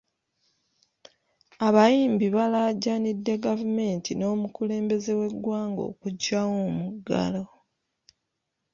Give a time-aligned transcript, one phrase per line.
[1.67, 7.43] Abayimbi balaajanidde gavumeenti n’omukulembeze w’eggwanga okugyawo omuggalo.